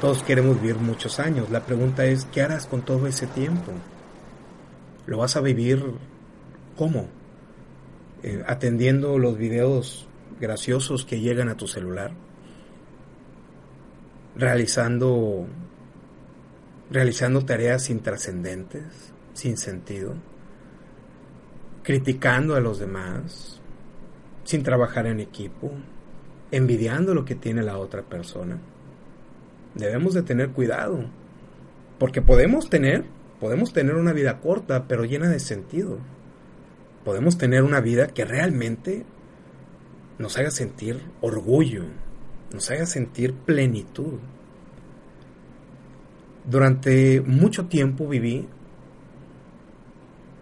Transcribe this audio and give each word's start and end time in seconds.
Todos 0.00 0.22
queremos 0.22 0.60
vivir 0.60 0.76
muchos 0.76 1.18
años. 1.18 1.50
La 1.50 1.66
pregunta 1.66 2.04
es, 2.04 2.24
¿qué 2.26 2.42
harás 2.42 2.66
con 2.66 2.82
todo 2.82 3.06
ese 3.08 3.26
tiempo? 3.26 3.72
¿Lo 5.06 5.18
vas 5.18 5.36
a 5.36 5.40
vivir 5.40 5.82
cómo? 6.76 7.08
Eh, 8.22 8.44
atendiendo 8.46 9.18
los 9.18 9.36
videos 9.36 10.06
graciosos 10.40 11.04
que 11.04 11.18
llegan 11.18 11.48
a 11.48 11.56
tu 11.56 11.66
celular. 11.66 12.12
Realizando 14.36 15.46
realizando 16.90 17.44
tareas 17.44 17.90
intrascendentes, 17.90 19.12
sin 19.34 19.56
sentido, 19.56 20.14
criticando 21.82 22.54
a 22.54 22.60
los 22.60 22.78
demás, 22.78 23.60
sin 24.44 24.62
trabajar 24.62 25.06
en 25.06 25.20
equipo, 25.20 25.72
envidiando 26.50 27.14
lo 27.14 27.24
que 27.24 27.34
tiene 27.34 27.62
la 27.62 27.78
otra 27.78 28.02
persona. 28.02 28.58
Debemos 29.74 30.14
de 30.14 30.22
tener 30.22 30.50
cuidado, 30.50 31.04
porque 31.98 32.22
podemos 32.22 32.68
tener, 32.70 33.04
podemos 33.40 33.72
tener 33.72 33.94
una 33.94 34.12
vida 34.12 34.40
corta, 34.40 34.86
pero 34.88 35.04
llena 35.04 35.28
de 35.28 35.40
sentido. 35.40 35.98
Podemos 37.04 37.38
tener 37.38 37.62
una 37.62 37.80
vida 37.80 38.08
que 38.08 38.24
realmente 38.24 39.04
nos 40.18 40.36
haga 40.36 40.50
sentir 40.50 41.00
orgullo, 41.20 41.84
nos 42.52 42.70
haga 42.70 42.86
sentir 42.86 43.34
plenitud. 43.34 44.18
Durante 46.44 47.20
mucho 47.20 47.66
tiempo 47.66 48.08
viví 48.08 48.48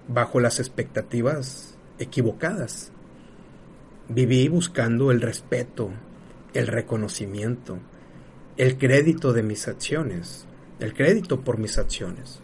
bajo 0.08 0.40
las 0.40 0.60
expectativas 0.60 1.76
equivocadas 1.98 2.92
Viví 4.08 4.46
buscando 4.46 5.10
el 5.10 5.20
respeto, 5.20 5.90
el 6.54 6.68
reconocimiento, 6.68 7.80
el 8.56 8.78
crédito 8.78 9.32
de 9.32 9.42
mis 9.42 9.68
acciones, 9.68 10.46
el 10.80 10.94
crédito 10.94 11.40
por 11.40 11.58
mis 11.58 11.78
acciones. 11.78 12.40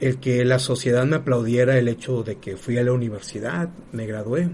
El 0.00 0.18
que 0.18 0.44
la 0.44 0.58
sociedad 0.58 1.04
me 1.06 1.16
aplaudiera 1.16 1.76
el 1.78 1.88
hecho 1.88 2.22
de 2.22 2.36
que 2.36 2.56
fui 2.56 2.78
a 2.78 2.84
la 2.84 2.92
universidad, 2.92 3.70
me 3.92 4.06
gradué, 4.06 4.48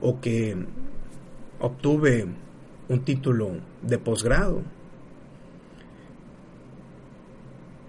o 0.00 0.20
que 0.20 0.56
obtuve 1.60 2.26
un 2.88 3.04
título 3.04 3.52
de 3.82 3.98
posgrado. 3.98 4.62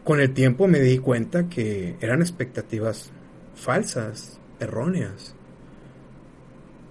Con 0.03 0.21
el 0.21 0.33
tiempo 0.33 0.67
me 0.67 0.79
di 0.79 0.99
cuenta 0.99 1.49
que 1.49 1.97
eran 1.99 2.21
expectativas 2.21 3.11
falsas, 3.55 4.39
erróneas. 4.59 5.34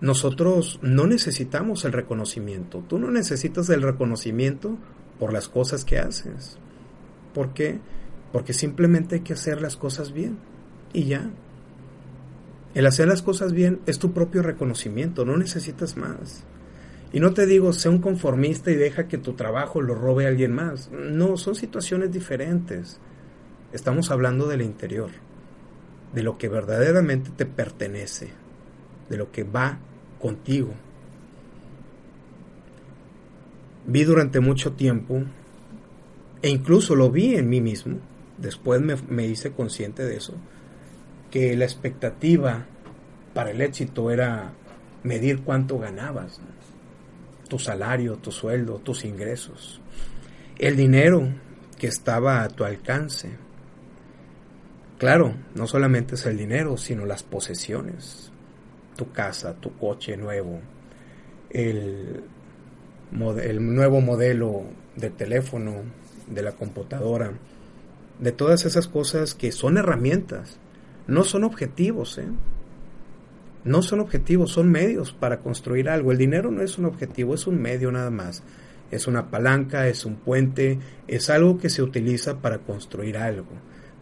Nosotros 0.05 0.79
no 0.83 1.07
necesitamos 1.07 1.87
el 1.87 1.93
reconocimiento. 1.93 2.85
Tú 2.87 2.99
no 2.99 3.11
necesitas 3.11 3.71
el 3.71 3.81
reconocimiento 3.81 4.77
por 5.19 5.33
las 5.33 5.49
cosas 5.49 5.87
que 5.87 5.99
haces. 5.99 6.59
¿Por 7.33 7.55
qué? 7.55 7.79
Porque 8.31 8.53
simplemente 8.53 9.15
hay 9.15 9.21
que 9.23 9.33
hacer 9.33 9.63
las 9.63 9.79
cosas 9.79 10.13
bien. 10.13 10.37
Y 10.93 11.05
ya. 11.05 11.31
El 12.75 12.85
hacer 12.85 13.09
las 13.09 13.23
cosas 13.23 13.55
bien 13.55 13.81
es 13.87 13.99
tu 13.99 14.13
propio 14.13 14.43
reconocimiento, 14.43 15.25
no 15.25 15.39
necesitas 15.39 15.97
más. 15.97 16.45
Y 17.11 17.21
no 17.21 17.33
te 17.33 17.47
digo, 17.47 17.73
sé 17.73 17.89
un 17.89 18.03
conformista 18.03 18.71
y 18.71 18.75
deja 18.75 19.09
que 19.09 19.17
tu 19.17 19.33
trabajo 19.33 19.81
lo 19.81 19.95
robe 19.95 20.27
alguien 20.27 20.53
más. 20.53 20.91
No, 20.91 21.39
son 21.39 21.55
situaciones 21.55 22.13
diferentes. 22.13 23.01
Estamos 23.73 24.11
hablando 24.11 24.49
del 24.49 24.61
interior, 24.61 25.13
de 26.13 26.23
lo 26.23 26.37
que 26.37 26.51
verdaderamente 26.51 27.31
te 27.35 27.47
pertenece, 27.47 28.29
de 29.09 29.17
lo 29.17 29.33
que 29.33 29.45
va 29.45 29.79
contigo. 30.25 30.73
Vi 33.87 34.05
durante 34.05 34.41
mucho 34.41 34.73
tiempo, 34.73 35.23
e 36.41 36.49
incluso 36.49 36.95
lo 36.95 37.11
vi 37.11 37.35
en 37.35 37.51
mí 37.51 37.61
mismo, 37.61 37.99
después 38.39 38.81
me, 38.81 39.27
hice 39.27 39.53
consciente 39.53 40.03
de 40.03 40.17
eso, 40.17 40.33
que 41.31 41.55
la 41.59 41.67
expectativa 41.67 42.65
para 43.35 43.51
el 43.51 43.61
éxito 43.61 44.11
era 44.11 44.55
medir 45.03 45.43
cuánto 45.43 45.79
ganabas, 45.79 46.41
tu 47.51 47.59
salario, 47.59 48.17
tu 48.17 48.33
sueldo, 48.33 48.79
tus 48.79 49.05
ingresos, 49.05 49.83
el 50.59 50.75
dinero 50.75 51.29
que 51.79 51.89
estaba 51.89 52.43
a 52.43 52.49
tu 52.49 52.65
alcance. 52.65 53.29
Claro, 54.97 55.35
no 55.55 55.67
solamente 55.67 56.15
es 56.15 56.25
el 56.25 56.39
dinero, 56.39 56.79
sino 56.79 57.05
las 57.05 57.23
posesiones, 57.23 58.33
tu 58.95 59.13
casa, 59.13 59.55
tu 59.55 59.77
coche 59.77 60.17
nuevo, 60.17 60.61
el, 61.51 62.23
el 63.43 63.75
nuevo 63.75 64.01
modelo 64.01 64.65
de 64.97 65.11
teléfono, 65.11 65.83
de 66.29 66.43
la 66.43 66.53
computadora, 66.53 67.33
de 68.19 68.33
todas 68.33 68.65
esas 68.65 68.89
cosas 68.89 69.35
que 69.35 69.53
son 69.53 69.77
herramientas, 69.77 70.59
no 71.07 71.25
son 71.25 71.45
objetivos, 71.45 72.19
¿eh? 72.19 72.29
No 73.65 73.81
son 73.81 74.01
objetivos, 74.01 74.53
son 74.53 74.71
medios 74.71 75.13
para 75.13 75.39
construir 75.39 75.89
algo. 75.89 76.13
El 76.13 76.19
dinero 76.19 76.51
no 76.51 76.63
es 76.63 76.77
un 76.77 76.85
objetivo, 76.85 77.35
es 77.35 77.47
un 77.47 77.61
medio 77.61 77.91
nada 77.91 78.11
más. 78.11 78.43
Es 78.91 79.07
una 79.07 79.31
palanca, 79.31 79.89
es 79.89 80.05
un 80.05 80.17
puente, 80.17 80.79
es 81.09 81.31
algo 81.31 81.57
que 81.57 81.71
se 81.71 81.83
utiliza 81.83 82.41
para 82.41 82.59
construir 82.59 83.17
algo. 83.17 83.49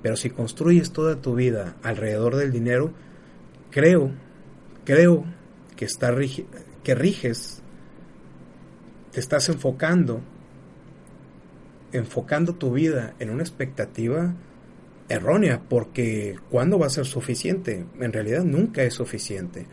Pero 0.02 0.16
si 0.16 0.30
construyes 0.30 0.92
toda 0.92 1.20
tu 1.20 1.36
vida 1.36 1.76
alrededor 1.84 2.34
del 2.36 2.50
dinero, 2.50 2.92
creo 3.70 4.10
creo 4.84 5.24
que, 5.76 5.84
está, 5.84 6.14
que 6.82 6.94
riges, 6.94 7.62
te 9.12 9.20
estás 9.20 9.48
enfocando, 9.48 10.20
enfocando 11.92 12.54
tu 12.54 12.72
vida 12.72 13.14
en 13.18 13.30
una 13.30 13.42
expectativa 13.42 14.34
errónea, 15.08 15.62
porque 15.68 16.36
¿cuándo 16.50 16.78
va 16.78 16.86
a 16.86 16.90
ser 16.90 17.06
suficiente? 17.06 17.84
En 18.00 18.12
realidad 18.12 18.44
nunca 18.44 18.82
es 18.82 18.94
suficiente. 18.94 19.66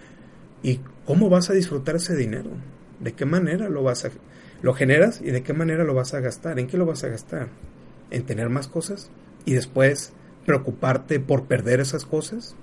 ¿Y 0.61 0.81
cómo 1.05 1.29
vas 1.29 1.49
a 1.49 1.53
disfrutar 1.53 1.95
ese 1.95 2.15
dinero? 2.15 2.51
¿De 2.99 3.13
qué 3.13 3.25
manera 3.25 3.69
lo 3.69 3.83
vas 3.83 4.05
a 4.05 4.11
lo 4.61 4.73
generas 4.73 5.21
y 5.21 5.31
de 5.31 5.41
qué 5.41 5.53
manera 5.53 5.85
lo 5.85 5.93
vas 5.93 6.13
a 6.13 6.19
gastar? 6.19 6.59
¿En 6.59 6.67
qué 6.67 6.77
lo 6.77 6.85
vas 6.85 7.03
a 7.03 7.07
gastar? 7.07 7.47
¿En 8.12 8.23
tener 8.23 8.50
más 8.50 8.67
cosas 8.67 9.09
y 9.45 9.53
después 9.53 10.12
preocuparte 10.45 11.19
por 11.19 11.45
perder 11.45 11.79
esas 11.79 12.05
cosas? 12.05 12.55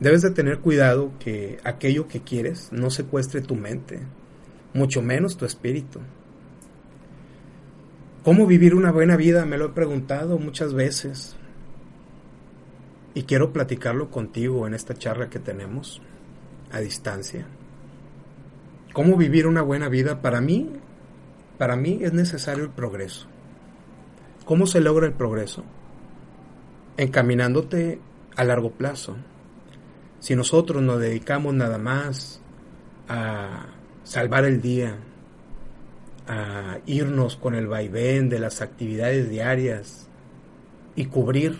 Debes 0.00 0.22
de 0.22 0.30
tener 0.30 0.60
cuidado 0.60 1.12
que 1.18 1.58
aquello 1.64 2.06
que 2.06 2.22
quieres 2.22 2.72
no 2.72 2.90
secuestre 2.90 3.40
tu 3.40 3.56
mente, 3.56 4.00
mucho 4.72 5.02
menos 5.02 5.36
tu 5.36 5.44
espíritu. 5.44 6.00
¿Cómo 8.22 8.46
vivir 8.46 8.74
una 8.74 8.92
buena 8.92 9.16
vida? 9.16 9.44
Me 9.44 9.58
lo 9.58 9.66
he 9.66 9.70
preguntado 9.70 10.38
muchas 10.38 10.72
veces. 10.72 11.36
Y 13.14 13.24
quiero 13.24 13.52
platicarlo 13.52 14.10
contigo 14.10 14.66
en 14.66 14.74
esta 14.74 14.94
charla 14.94 15.30
que 15.30 15.40
tenemos 15.40 16.00
a 16.70 16.78
distancia. 16.78 17.46
¿Cómo 18.92 19.16
vivir 19.16 19.46
una 19.46 19.62
buena 19.62 19.88
vida? 19.88 20.22
Para 20.22 20.40
mí, 20.40 20.70
para 21.56 21.74
mí 21.74 21.98
es 22.02 22.12
necesario 22.12 22.64
el 22.64 22.70
progreso. 22.70 23.26
¿Cómo 24.44 24.66
se 24.66 24.80
logra 24.80 25.06
el 25.06 25.12
progreso? 25.12 25.64
Encaminándote 26.96 28.00
a 28.36 28.44
largo 28.44 28.70
plazo, 28.70 29.16
si 30.20 30.34
nosotros 30.34 30.82
nos 30.82 31.00
dedicamos 31.00 31.54
nada 31.54 31.78
más 31.78 32.40
a 33.08 33.66
salvar 34.04 34.44
el 34.44 34.60
día, 34.60 34.96
a 36.26 36.78
irnos 36.86 37.36
con 37.36 37.54
el 37.54 37.66
vaivén 37.66 38.28
de 38.28 38.38
las 38.38 38.60
actividades 38.60 39.30
diarias 39.30 40.08
y 40.96 41.06
cubrir 41.06 41.58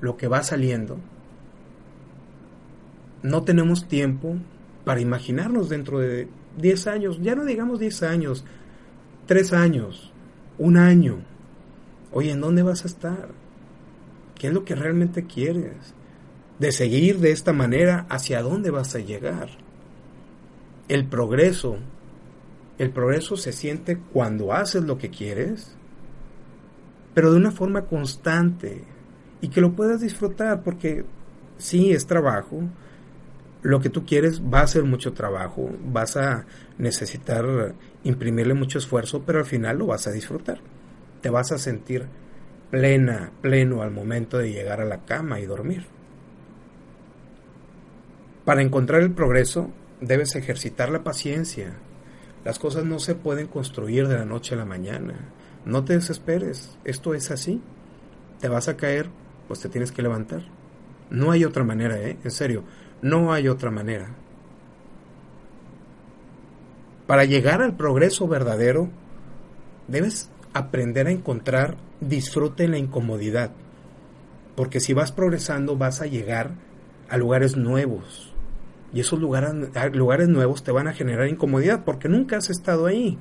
lo 0.00 0.16
que 0.16 0.28
va 0.28 0.42
saliendo, 0.42 0.98
no 3.22 3.42
tenemos 3.42 3.88
tiempo 3.88 4.36
para 4.84 5.00
imaginarnos 5.00 5.68
dentro 5.68 5.98
de 5.98 6.28
10 6.58 6.86
años, 6.86 7.18
ya 7.20 7.34
no 7.34 7.44
digamos 7.44 7.80
10 7.80 8.02
años, 8.04 8.44
3 9.26 9.52
años, 9.52 10.12
un 10.58 10.76
año. 10.76 11.18
Oye, 12.12 12.30
¿en 12.30 12.40
dónde 12.40 12.62
vas 12.62 12.84
a 12.84 12.88
estar? 12.88 13.28
¿Qué 14.36 14.48
es 14.48 14.52
lo 14.52 14.64
que 14.64 14.74
realmente 14.74 15.26
quieres? 15.26 15.94
De 16.58 16.72
seguir 16.72 17.18
de 17.18 17.32
esta 17.32 17.52
manera, 17.52 18.06
¿hacia 18.08 18.40
dónde 18.40 18.70
vas 18.70 18.94
a 18.94 19.00
llegar? 19.00 19.50
El 20.88 21.06
progreso, 21.06 21.76
el 22.78 22.90
progreso 22.90 23.36
se 23.36 23.52
siente 23.52 23.98
cuando 24.12 24.54
haces 24.54 24.84
lo 24.84 24.96
que 24.96 25.10
quieres, 25.10 25.76
pero 27.12 27.30
de 27.30 27.36
una 27.36 27.50
forma 27.50 27.82
constante 27.82 28.84
y 29.42 29.48
que 29.48 29.60
lo 29.60 29.74
puedas 29.74 30.00
disfrutar, 30.00 30.62
porque 30.62 31.04
sí 31.58 31.92
es 31.92 32.06
trabajo, 32.06 32.62
lo 33.62 33.80
que 33.80 33.90
tú 33.90 34.06
quieres 34.06 34.40
va 34.40 34.60
a 34.60 34.66
ser 34.66 34.84
mucho 34.84 35.12
trabajo, 35.12 35.70
vas 35.84 36.16
a 36.16 36.46
necesitar 36.78 37.74
imprimirle 38.04 38.54
mucho 38.54 38.78
esfuerzo, 38.78 39.24
pero 39.26 39.40
al 39.40 39.44
final 39.44 39.78
lo 39.78 39.86
vas 39.86 40.06
a 40.06 40.12
disfrutar. 40.12 40.60
Te 41.20 41.28
vas 41.28 41.52
a 41.52 41.58
sentir 41.58 42.06
plena, 42.70 43.32
pleno 43.42 43.82
al 43.82 43.90
momento 43.90 44.38
de 44.38 44.52
llegar 44.52 44.80
a 44.80 44.84
la 44.84 45.04
cama 45.04 45.40
y 45.40 45.46
dormir. 45.46 45.95
Para 48.46 48.62
encontrar 48.62 49.02
el 49.02 49.10
progreso 49.10 49.72
debes 50.00 50.36
ejercitar 50.36 50.88
la 50.88 51.02
paciencia. 51.02 51.72
Las 52.44 52.60
cosas 52.60 52.84
no 52.84 53.00
se 53.00 53.16
pueden 53.16 53.48
construir 53.48 54.06
de 54.06 54.18
la 54.18 54.24
noche 54.24 54.54
a 54.54 54.58
la 54.58 54.64
mañana. 54.64 55.32
No 55.64 55.84
te 55.84 55.94
desesperes, 55.94 56.78
esto 56.84 57.14
es 57.14 57.32
así. 57.32 57.60
Te 58.40 58.48
vas 58.48 58.68
a 58.68 58.76
caer, 58.76 59.10
pues 59.48 59.58
te 59.58 59.68
tienes 59.68 59.90
que 59.90 60.00
levantar. 60.00 60.44
No 61.10 61.32
hay 61.32 61.44
otra 61.44 61.64
manera, 61.64 61.98
¿eh? 61.98 62.18
En 62.22 62.30
serio, 62.30 62.62
no 63.02 63.32
hay 63.32 63.48
otra 63.48 63.72
manera. 63.72 64.10
Para 67.08 67.24
llegar 67.24 67.62
al 67.62 67.76
progreso 67.76 68.28
verdadero, 68.28 68.90
debes 69.88 70.30
aprender 70.52 71.08
a 71.08 71.10
encontrar 71.10 71.78
disfrute 72.00 72.62
en 72.62 72.70
la 72.70 72.78
incomodidad. 72.78 73.50
Porque 74.54 74.78
si 74.78 74.92
vas 74.92 75.10
progresando 75.10 75.76
vas 75.76 76.00
a 76.00 76.06
llegar 76.06 76.52
a 77.08 77.16
lugares 77.16 77.56
nuevos. 77.56 78.35
Y 78.96 79.00
esos 79.00 79.20
lugares, 79.20 80.28
nuevos 80.30 80.62
te 80.62 80.72
van 80.72 80.88
a 80.88 80.94
generar 80.94 81.28
incomodidad 81.28 81.84
porque 81.84 82.08
nunca 82.08 82.38
has 82.38 82.48
estado 82.48 82.86
ahí. 82.86 83.18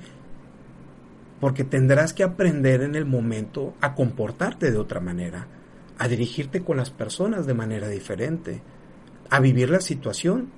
Porque 1.41 1.65
tendrás 1.65 2.13
que 2.13 2.23
aprender 2.23 2.81
en 2.81 2.95
el 2.95 3.05
momento 3.05 3.73
a 3.81 3.93
comportarte 3.93 4.71
de 4.71 4.77
otra 4.77 5.01
manera, 5.01 5.47
a 5.97 6.07
dirigirte 6.07 6.63
con 6.63 6.77
las 6.77 6.91
personas 6.91 7.45
de 7.45 7.55
manera 7.55 7.89
diferente, 7.89 8.61
a 9.29 9.41
vivir 9.41 9.69
la 9.69 9.81
situación 9.81 10.49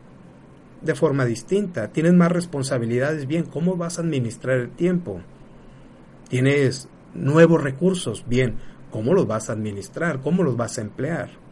de 0.84 0.94
forma 0.94 1.26
distinta. 1.26 1.88
Tienes 1.92 2.14
más 2.14 2.32
responsabilidades, 2.32 3.26
bien, 3.26 3.46
¿cómo 3.46 3.76
vas 3.76 3.98
a 3.98 4.04
administrar 4.04 4.60
el 4.60 4.70
tiempo? 4.70 5.22
Tienes 6.30 6.90
nuevos 7.16 7.64
recursos, 7.64 8.24
bien, 8.28 8.58
¿cómo 8.92 9.16
los 9.16 9.26
vas 9.26 9.50
a 9.50 9.54
administrar? 9.54 10.22
¿Cómo 10.22 10.44
los 10.44 10.56
vas 10.56 10.78
a 10.78 10.82
emplear? 10.82 11.47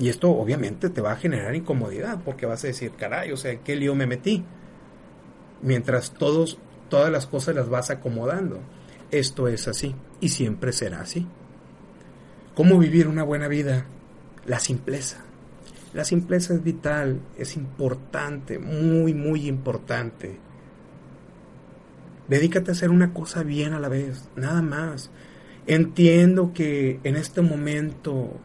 Y 0.00 0.08
esto 0.08 0.30
obviamente 0.30 0.88
te 0.88 1.02
va 1.02 1.12
a 1.12 1.16
generar 1.16 1.54
incomodidad 1.54 2.22
porque 2.24 2.46
vas 2.46 2.64
a 2.64 2.68
decir, 2.68 2.92
caray, 2.92 3.32
o 3.32 3.36
sea, 3.36 3.56
¿qué 3.60 3.76
lío 3.76 3.94
me 3.94 4.06
metí? 4.06 4.42
Mientras 5.60 6.14
todos, 6.14 6.58
todas 6.88 7.12
las 7.12 7.26
cosas 7.26 7.54
las 7.54 7.68
vas 7.68 7.90
acomodando. 7.90 8.60
Esto 9.10 9.46
es 9.46 9.68
así 9.68 9.94
y 10.18 10.30
siempre 10.30 10.72
será 10.72 11.02
así. 11.02 11.26
¿Cómo 12.54 12.78
vivir 12.78 13.08
una 13.08 13.24
buena 13.24 13.46
vida? 13.46 13.84
La 14.46 14.58
simpleza. 14.58 15.18
La 15.92 16.04
simpleza 16.04 16.54
es 16.54 16.64
vital, 16.64 17.20
es 17.36 17.54
importante, 17.58 18.58
muy, 18.58 19.12
muy 19.12 19.48
importante. 19.48 20.38
Dedícate 22.26 22.70
a 22.70 22.72
hacer 22.72 22.88
una 22.88 23.12
cosa 23.12 23.42
bien 23.42 23.74
a 23.74 23.80
la 23.80 23.90
vez, 23.90 24.30
nada 24.34 24.62
más. 24.62 25.10
Entiendo 25.66 26.52
que 26.54 27.00
en 27.04 27.16
este 27.16 27.42
momento 27.42 28.40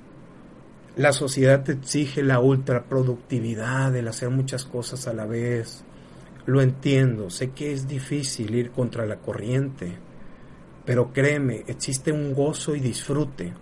la 0.96 1.12
sociedad 1.12 1.64
te 1.64 1.74
exige 1.74 2.24
la 2.24 2.40
ultraproductividad, 2.40 3.96
el 3.96 4.08
hacer 4.08 4.30
muchas 4.30 4.64
cosas 4.64 5.08
a 5.08 5.14
la 5.14 5.26
vez. 5.26 5.84
Lo 6.46 6.62
entiendo, 6.62 7.30
sé 7.30 7.52
que 7.52 7.74
es 7.74 7.88
difícil 7.88 8.56
ir 8.56 8.72
contra 8.72 9.06
la 9.06 9.18
corriente, 9.18 9.98
pero 10.86 11.12
créeme, 11.12 11.64
existe 11.68 12.12
un 12.12 12.34
gozo 12.34 12.76
y 12.76 12.80
disfrute, 12.80 13.54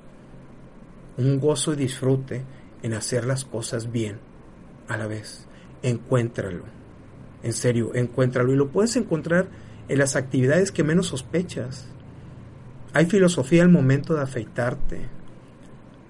un 1.18 1.40
gozo 1.40 1.74
y 1.74 1.78
disfrute 1.78 2.44
en 2.84 2.94
hacer 2.94 3.26
las 3.26 3.46
cosas 3.46 3.92
bien 3.92 4.20
a 4.88 4.98
la 4.98 5.08
vez. 5.08 5.48
Encuéntralo. 5.82 6.66
En 7.42 7.54
serio, 7.54 7.96
encuéntralo. 7.96 8.54
Y 8.54 8.56
lo 8.56 8.70
puedes 8.70 8.96
encontrar 8.96 9.48
en 9.88 9.98
las 9.98 10.16
actividades 10.16 10.72
que 10.72 10.84
menos 10.84 11.08
sospechas. 11.08 11.88
Hay 12.94 13.06
filosofía 13.06 13.64
al 13.64 13.70
momento 13.70 14.14
de 14.14 14.22
afeitarte. 14.22 15.10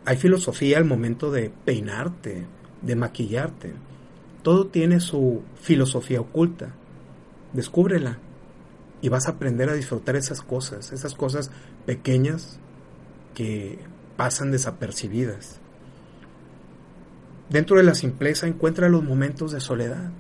Hay 0.06 0.18
filosofía 0.18 0.78
al 0.78 0.86
momento 0.86 1.32
de 1.32 1.52
peinarte, 1.64 2.46
de 2.82 2.96
maquillarte. 2.96 3.74
Todo 4.42 4.68
tiene 4.68 5.00
su 5.00 5.42
filosofía 5.62 6.20
oculta. 6.20 6.74
Descúbrela 7.54 8.18
y 9.02 9.10
vas 9.10 9.28
a 9.28 9.32
aprender 9.32 9.70
a 9.70 9.74
disfrutar 9.74 10.16
esas 10.16 10.42
cosas, 10.42 10.92
esas 10.92 11.14
cosas 11.14 11.52
pequeñas 11.86 12.60
que 13.34 13.80
pasan 14.18 14.52
desapercibidas. 14.52 15.60
Dentro 17.50 17.78
de 17.78 17.84
la 17.84 17.96
simpleza 17.96 18.48
encuentra 18.48 18.90
los 18.90 19.04
momentos 19.04 19.52
de 19.52 19.60
soledad. 19.60 20.12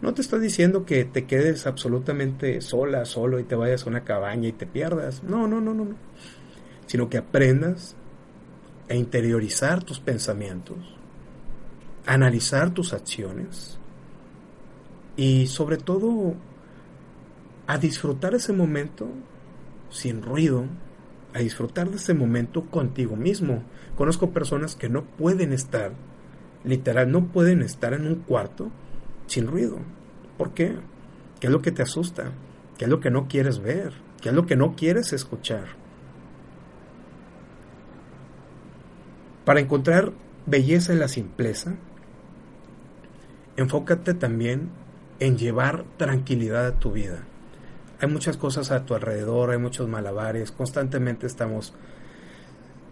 No 0.00 0.14
te 0.14 0.22
estoy 0.22 0.40
diciendo 0.40 0.84
que 0.84 1.04
te 1.04 1.26
quedes 1.26 1.66
absolutamente 1.66 2.60
sola, 2.60 3.04
solo 3.04 3.38
y 3.38 3.44
te 3.44 3.56
vayas 3.56 3.84
a 3.84 3.90
una 3.90 4.04
cabaña 4.04 4.48
y 4.48 4.52
te 4.52 4.66
pierdas. 4.66 5.22
No, 5.22 5.46
no, 5.48 5.60
no, 5.60 5.74
no. 5.74 5.84
no. 5.84 5.96
Sino 6.86 7.08
que 7.08 7.18
aprendas 7.18 7.96
a 8.88 8.94
interiorizar 8.94 9.82
tus 9.84 10.00
pensamientos, 10.00 10.76
analizar 12.06 12.70
tus 12.70 12.92
acciones 12.92 13.78
y 15.16 15.46
sobre 15.46 15.76
todo 15.76 16.34
a 17.66 17.76
disfrutar 17.78 18.34
ese 18.34 18.52
momento 18.52 19.08
sin 19.90 20.22
ruido, 20.22 20.64
a 21.34 21.40
disfrutar 21.40 21.90
de 21.90 21.96
ese 21.96 22.14
momento 22.14 22.64
contigo 22.66 23.16
mismo. 23.16 23.62
Conozco 23.96 24.30
personas 24.30 24.74
que 24.74 24.88
no 24.88 25.04
pueden 25.04 25.52
estar 25.52 25.92
literal, 26.64 27.10
no 27.10 27.26
pueden 27.26 27.62
estar 27.62 27.92
en 27.92 28.06
un 28.06 28.16
cuarto 28.16 28.70
sin 29.26 29.46
ruido. 29.46 29.78
¿Por 30.38 30.54
qué? 30.54 30.76
¿Qué 31.40 31.48
es 31.48 31.52
lo 31.52 31.60
que 31.60 31.72
te 31.72 31.82
asusta? 31.82 32.32
¿Qué 32.78 32.84
es 32.84 32.90
lo 32.90 33.00
que 33.00 33.10
no 33.10 33.28
quieres 33.28 33.58
ver? 33.58 33.92
¿Qué 34.20 34.30
es 34.30 34.34
lo 34.34 34.46
que 34.46 34.56
no 34.56 34.74
quieres 34.74 35.12
escuchar? 35.12 35.87
Para 39.48 39.60
encontrar 39.60 40.12
belleza 40.44 40.92
en 40.92 40.98
la 40.98 41.08
simpleza, 41.08 41.74
enfócate 43.56 44.12
también 44.12 44.68
en 45.20 45.38
llevar 45.38 45.86
tranquilidad 45.96 46.66
a 46.66 46.78
tu 46.78 46.92
vida. 46.92 47.24
Hay 47.98 48.10
muchas 48.10 48.36
cosas 48.36 48.70
a 48.70 48.84
tu 48.84 48.94
alrededor, 48.94 49.48
hay 49.48 49.56
muchos 49.56 49.88
malabares, 49.88 50.52
constantemente 50.52 51.26
estamos 51.26 51.72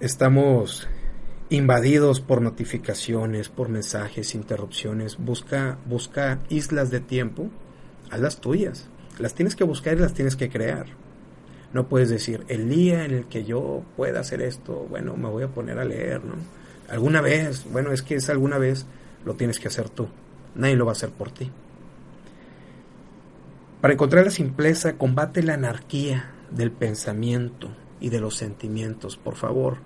estamos 0.01 0.89
invadidos 1.51 2.23
por 2.23 2.41
notificaciones, 2.41 3.51
por 3.51 3.69
mensajes, 3.69 4.35
interrupciones. 4.35 5.19
Busca, 5.19 5.77
busca 5.85 6.39
islas 6.49 6.91
de 6.91 7.01
tiempo, 7.01 7.51
a 8.11 8.17
las 8.17 8.41
tuyas. 8.41 8.89
Las 9.19 9.35
tienes 9.35 9.57
que 9.57 9.65
buscar 9.65 9.99
y 9.99 10.01
las 10.01 10.15
tienes 10.15 10.37
que 10.37 10.49
crear. 10.49 10.87
No 11.77 11.89
puedes 11.89 12.09
decir, 12.09 12.43
el 12.49 12.71
día 12.71 13.05
en 13.05 13.11
el 13.11 13.27
que 13.27 13.45
yo 13.45 13.83
pueda 13.99 14.21
hacer 14.21 14.41
esto, 14.41 14.87
bueno, 14.89 15.15
me 15.15 15.29
voy 15.29 15.43
a 15.43 15.49
poner 15.49 15.79
a 15.79 15.85
leer, 15.85 16.25
¿no? 16.25 16.37
Alguna 16.89 17.21
vez, 17.21 17.67
bueno, 17.71 17.93
es 17.93 18.01
que 18.01 18.15
es 18.15 18.31
alguna 18.31 18.57
vez, 18.57 18.87
lo 19.27 19.35
tienes 19.35 19.61
que 19.61 19.69
hacer 19.69 19.91
tú. 19.91 20.09
Nadie 20.55 20.75
lo 20.75 20.87
va 20.87 20.93
a 20.93 20.95
hacer 20.95 21.11
por 21.11 21.31
ti. 21.31 21.51
Para 23.83 23.93
encontrar 23.93 24.25
la 24.25 24.31
simpleza, 24.31 24.97
combate 24.97 25.43
la 25.43 25.53
anarquía 25.53 26.33
del 26.51 26.71
pensamiento 26.71 27.69
y 28.01 28.09
de 28.09 28.21
los 28.21 28.37
sentimientos, 28.37 29.19
por 29.19 29.35
favor 29.35 29.77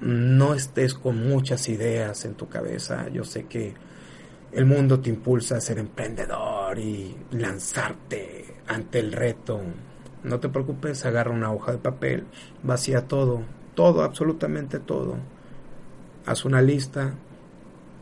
no 0.00 0.54
estés 0.54 0.94
con 0.94 1.26
muchas 1.26 1.68
ideas 1.68 2.24
en 2.24 2.34
tu 2.34 2.48
cabeza. 2.48 3.08
Yo 3.08 3.24
sé 3.24 3.46
que 3.46 3.74
el 4.52 4.64
mundo 4.64 5.00
te 5.00 5.10
impulsa 5.10 5.56
a 5.56 5.60
ser 5.60 5.80
emprendedor 5.80 6.78
y 6.78 7.16
lanzarte 7.32 8.44
ante 8.68 9.00
el 9.00 9.10
reto. 9.10 9.60
No 10.26 10.40
te 10.40 10.48
preocupes, 10.48 11.06
agarra 11.06 11.30
una 11.30 11.52
hoja 11.52 11.70
de 11.70 11.78
papel, 11.78 12.24
vacía 12.64 13.06
todo, 13.06 13.42
todo, 13.76 14.02
absolutamente 14.02 14.80
todo. 14.80 15.18
Haz 16.26 16.44
una 16.44 16.60
lista, 16.60 17.14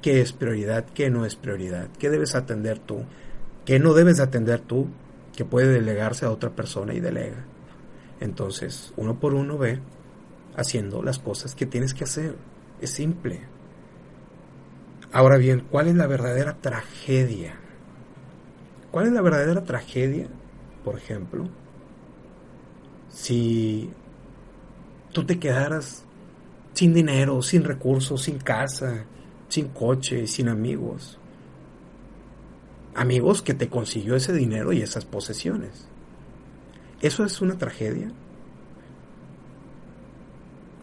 qué 0.01 0.23
es 0.23 0.33
prioridad, 0.33 0.87
qué 0.95 1.11
no 1.11 1.27
es 1.27 1.37
prioridad, 1.37 1.91
qué 1.99 2.09
debes 2.09 2.35
atender 2.35 2.79
tú, 2.79 3.03
qué 3.67 3.79
no 3.79 3.93
debes 3.93 4.21
atender 4.21 4.61
tú 4.61 4.87
que 5.37 5.45
puede 5.45 5.67
delegarse 5.67 6.25
a 6.25 6.31
otra 6.31 6.49
persona 6.49 6.95
y 6.95 7.01
delega. 7.01 7.45
Entonces, 8.21 8.95
uno 8.97 9.21
por 9.21 9.35
uno 9.35 9.59
ve 9.59 9.81
haciendo 10.57 11.03
las 11.03 11.19
cosas 11.19 11.55
que 11.55 11.67
tienes 11.67 11.93
que 11.93 12.05
hacer. 12.05 12.37
Es 12.81 12.89
simple. 12.89 13.43
Ahora 15.13 15.37
bien, 15.37 15.67
¿cuál 15.71 15.89
es 15.89 15.95
la 15.95 16.07
verdadera 16.07 16.57
tragedia? 16.59 17.57
¿Cuál 18.91 19.09
es 19.09 19.13
la 19.13 19.21
verdadera 19.21 19.63
tragedia? 19.63 20.29
Por 20.85 20.97
ejemplo, 20.97 21.51
si 23.15 23.91
tú 25.13 25.25
te 25.25 25.39
quedaras 25.39 26.05
sin 26.75 26.93
dinero, 26.93 27.41
sin 27.43 27.63
recursos, 27.63 28.23
sin 28.23 28.39
casa, 28.39 29.05
sin 29.49 29.69
coche, 29.69 30.27
sin 30.27 30.49
amigos. 30.49 31.19
Amigos 32.95 33.43
que 33.43 33.55
te 33.55 33.69
consiguió 33.69 34.17
ese 34.17 34.33
dinero 34.33 34.73
y 34.73 34.83
esas 34.83 35.05
posesiones. 35.05 35.87
¿Eso 37.01 37.25
es 37.25 37.41
una 37.41 37.57
tragedia? 37.57 38.11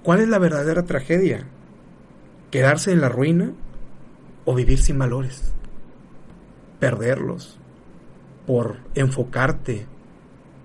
¿Cuál 0.04 0.22
es 0.22 0.30
la 0.30 0.40
verdadera 0.40 0.84
tragedia? 0.84 1.46
¿Quedarse 2.50 2.92
en 2.92 3.02
la 3.02 3.10
ruina 3.10 3.52
o 4.46 4.56
vivir 4.56 4.82
sin 4.82 4.98
valores? 4.98 5.54
Perderlos 6.80 7.60
por 8.48 8.78
enfocarte 8.96 9.86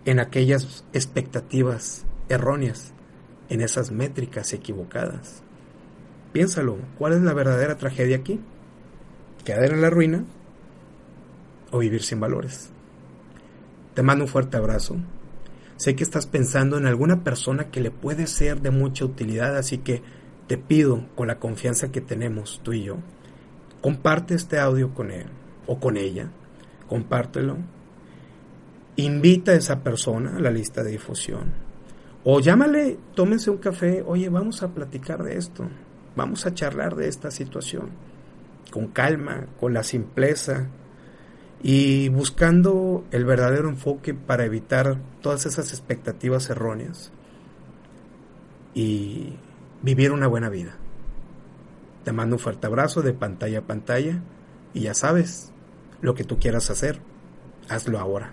en 0.06 0.20
aquellas 0.20 0.84
expectativas 0.92 2.06
erróneas, 2.28 2.92
en 3.48 3.60
esas 3.60 3.90
métricas 3.90 4.52
equivocadas. 4.52 5.42
Piénsalo, 6.32 6.78
¿cuál 6.96 7.12
es 7.12 7.22
la 7.22 7.34
verdadera 7.34 7.76
tragedia 7.76 8.16
aquí? 8.16 8.40
¿Quedar 9.44 9.72
en 9.72 9.82
la 9.82 9.90
ruina 9.90 10.24
o 11.72 11.78
vivir 11.78 12.02
sin 12.02 12.20
valores? 12.20 12.70
Te 13.94 14.02
mando 14.02 14.24
un 14.24 14.30
fuerte 14.30 14.56
abrazo. 14.56 14.96
Sé 15.76 15.96
que 15.96 16.04
estás 16.04 16.26
pensando 16.26 16.78
en 16.78 16.86
alguna 16.86 17.24
persona 17.24 17.70
que 17.70 17.80
le 17.80 17.90
puede 17.90 18.28
ser 18.28 18.62
de 18.62 18.70
mucha 18.70 19.04
utilidad, 19.04 19.56
así 19.56 19.78
que 19.78 20.02
te 20.46 20.56
pido, 20.56 21.04
con 21.16 21.26
la 21.26 21.40
confianza 21.40 21.90
que 21.90 22.00
tenemos 22.00 22.60
tú 22.62 22.72
y 22.72 22.84
yo, 22.84 22.98
comparte 23.80 24.34
este 24.34 24.60
audio 24.60 24.94
con 24.94 25.10
él 25.10 25.26
o 25.66 25.80
con 25.80 25.96
ella, 25.96 26.30
compártelo, 26.88 27.56
invita 28.96 29.52
a 29.52 29.56
esa 29.56 29.82
persona 29.82 30.36
a 30.36 30.40
la 30.40 30.50
lista 30.50 30.82
de 30.82 30.92
difusión, 30.92 31.52
o 32.24 32.40
llámale, 32.40 32.98
tómense 33.14 33.50
un 33.50 33.58
café, 33.58 34.02
oye, 34.06 34.28
vamos 34.28 34.62
a 34.62 34.68
platicar 34.68 35.22
de 35.22 35.36
esto, 35.36 35.68
vamos 36.16 36.46
a 36.46 36.54
charlar 36.54 36.96
de 36.96 37.08
esta 37.08 37.30
situación, 37.30 37.90
con 38.70 38.88
calma, 38.88 39.46
con 39.60 39.72
la 39.74 39.82
simpleza, 39.82 40.68
y 41.62 42.08
buscando 42.10 43.04
el 43.10 43.24
verdadero 43.24 43.68
enfoque 43.68 44.14
para 44.14 44.44
evitar 44.44 44.98
todas 45.20 45.46
esas 45.46 45.72
expectativas 45.72 46.50
erróneas 46.50 47.12
y 48.74 49.34
vivir 49.82 50.12
una 50.12 50.26
buena 50.26 50.48
vida. 50.48 50.76
Te 52.04 52.12
mando 52.12 52.36
un 52.36 52.40
fuerte 52.40 52.66
abrazo 52.66 53.02
de 53.02 53.14
pantalla 53.14 53.60
a 53.60 53.62
pantalla 53.62 54.20
y 54.74 54.80
ya 54.80 54.94
sabes, 54.94 55.52
lo 56.00 56.14
que 56.14 56.24
tú 56.24 56.38
quieras 56.38 56.70
hacer, 56.70 57.00
hazlo 57.68 57.98
ahora. 57.98 58.32